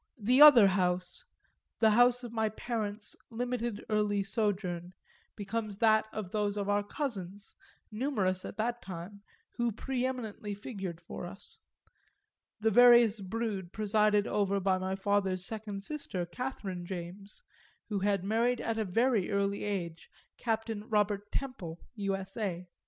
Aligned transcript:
The 0.17 0.41
other 0.41 0.65
house, 0.65 1.25
the 1.79 1.91
house 1.91 2.23
of 2.23 2.31
my 2.31 2.49
parents' 2.49 3.15
limited 3.29 3.85
early 3.87 4.23
sojourn, 4.23 4.93
becomes 5.35 5.77
that 5.77 6.07
of 6.11 6.31
those 6.31 6.57
of 6.57 6.67
our 6.67 6.81
cousins, 6.83 7.55
numerous 7.91 8.43
at 8.43 8.57
that 8.57 8.81
time, 8.81 9.21
who 9.57 9.71
pre 9.71 10.03
eminently 10.03 10.55
figured 10.55 10.99
for 11.01 11.27
us; 11.27 11.59
the 12.59 12.71
various 12.71 13.21
brood 13.21 13.71
presided 13.71 14.25
over 14.25 14.59
by 14.59 14.79
my 14.79 14.95
father's 14.95 15.45
second 15.45 15.83
sister, 15.83 16.25
Catherine 16.25 16.83
James, 16.83 17.43
who 17.89 17.99
had 17.99 18.23
married 18.23 18.59
at 18.59 18.79
a 18.79 18.85
very 18.85 19.29
early 19.29 19.63
age 19.63 20.09
Captain 20.35 20.89
Robert 20.89 21.31
Temple, 21.31 21.79
U.S.A. 21.93 22.67